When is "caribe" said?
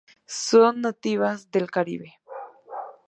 1.69-2.17